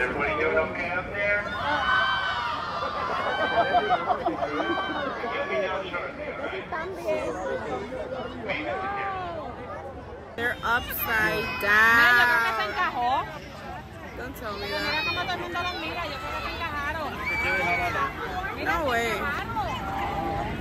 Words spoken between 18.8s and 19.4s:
way.